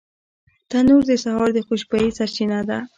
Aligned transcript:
تنور 0.69 1.01
د 1.09 1.11
سهار 1.23 1.49
د 1.53 1.59
خوشبویۍ 1.67 2.09
سرچینه 2.17 2.59
ده 2.69 2.77